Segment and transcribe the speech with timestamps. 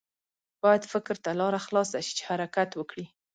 [0.63, 3.05] باید فکر ته لاره خلاصه شي چې حرکت وکړي.